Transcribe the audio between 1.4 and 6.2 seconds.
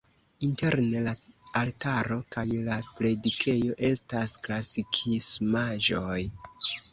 altaro kaj la predikejo estas klasikismaĵoj.